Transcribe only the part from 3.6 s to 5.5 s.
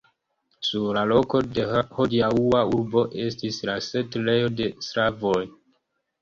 la setlejo de slavoj.